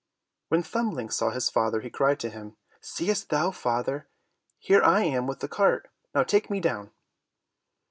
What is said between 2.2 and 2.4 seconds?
to